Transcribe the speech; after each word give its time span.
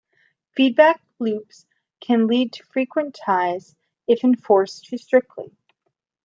Feedback 0.55 0.99
loops 1.19 1.67
can 1.99 2.25
lead 2.25 2.53
to 2.53 2.63
frequent 2.65 3.13
ties 3.13 3.75
if 4.07 4.23
enforced 4.23 4.85
too 4.85 4.97
strictly. 4.97 5.55